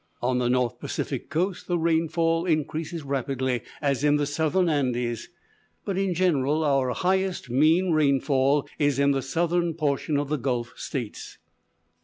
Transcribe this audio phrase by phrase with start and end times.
[0.19, 5.29] On the North Pacific coast the rainfall increases rapidly, as in the southern Andes;
[5.85, 10.73] but in general our highest mean rainfall is in the southern portion of the Gulf
[10.75, 11.37] States.